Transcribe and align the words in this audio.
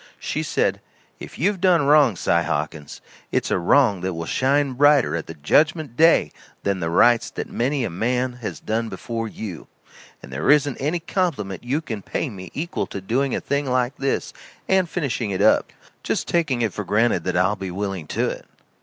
She 0.17 0.41
said: 0.41 0.81
"If 1.19 1.37
you've 1.37 1.61
done 1.61 1.85
wrong, 1.85 2.15
Si 2.15 2.31
Hawkins, 2.31 3.01
it's 3.31 3.51
a 3.51 3.59
wrong 3.59 4.01
that 4.01 4.15
will 4.15 4.25
shine 4.25 4.73
brighter 4.73 5.15
at 5.15 5.27
the 5.27 5.35
judgment 5.35 5.95
day 5.95 6.31
than 6.63 6.79
the 6.79 6.89
rights 6.89 7.29
that 7.29 7.47
many 7.51 7.83
a 7.83 7.89
man 7.91 8.33
has 8.41 8.59
done 8.59 8.89
before 8.89 9.27
you. 9.27 9.67
And 10.23 10.33
there 10.33 10.49
isn't 10.49 10.77
any 10.77 10.99
compliment 10.99 11.63
you 11.63 11.81
can 11.81 12.01
pay 12.01 12.31
me 12.31 12.49
equal 12.55 12.87
to 12.87 12.99
doing 12.99 13.35
a 13.35 13.39
thing 13.39 13.67
like 13.67 13.95
this 13.97 14.33
and 14.67 14.89
finishing 14.89 15.29
it 15.29 15.39
up, 15.43 15.71
just 16.01 16.27
taking 16.27 16.63
it 16.63 16.73
for 16.73 16.83
granted 16.83 17.23
that 17.25 17.37
I'll 17.37 17.55
be 17.55 17.69
willing 17.69 18.07
to 18.07 18.27
it. 18.27 18.47